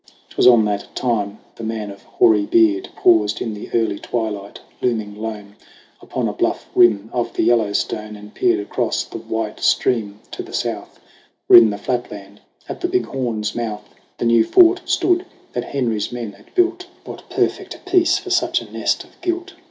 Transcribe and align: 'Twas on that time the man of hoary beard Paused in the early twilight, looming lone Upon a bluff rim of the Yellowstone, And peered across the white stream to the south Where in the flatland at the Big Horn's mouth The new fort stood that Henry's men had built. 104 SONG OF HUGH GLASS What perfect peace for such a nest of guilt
'Twas 0.31 0.47
on 0.47 0.65
that 0.65 0.95
time 0.95 1.37
the 1.57 1.63
man 1.63 1.91
of 1.91 2.01
hoary 2.01 2.47
beard 2.47 2.89
Paused 2.95 3.39
in 3.39 3.53
the 3.53 3.69
early 3.71 3.99
twilight, 3.99 4.59
looming 4.81 5.13
lone 5.13 5.55
Upon 6.01 6.27
a 6.27 6.33
bluff 6.33 6.67
rim 6.73 7.11
of 7.13 7.33
the 7.33 7.43
Yellowstone, 7.43 8.15
And 8.15 8.33
peered 8.33 8.59
across 8.59 9.03
the 9.03 9.19
white 9.19 9.59
stream 9.59 10.19
to 10.31 10.41
the 10.41 10.53
south 10.53 10.99
Where 11.45 11.59
in 11.59 11.69
the 11.69 11.77
flatland 11.77 12.41
at 12.67 12.81
the 12.81 12.87
Big 12.87 13.05
Horn's 13.05 13.53
mouth 13.53 13.87
The 14.17 14.25
new 14.25 14.43
fort 14.43 14.81
stood 14.85 15.23
that 15.53 15.65
Henry's 15.65 16.11
men 16.11 16.31
had 16.31 16.45
built. 16.55 16.87
104 17.05 17.05
SONG 17.05 17.05
OF 17.05 17.05
HUGH 17.05 17.05
GLASS 17.05 17.11
What 17.11 17.29
perfect 17.29 17.85
peace 17.91 18.17
for 18.17 18.31
such 18.31 18.59
a 18.59 18.71
nest 18.71 19.03
of 19.03 19.21
guilt 19.21 19.53